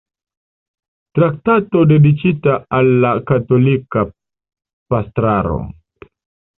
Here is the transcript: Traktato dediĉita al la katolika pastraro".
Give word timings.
Traktato 1.19 1.83
dediĉita 1.93 2.57
al 2.79 2.91
la 3.05 3.13
katolika 3.31 4.07
pastraro". 4.13 5.65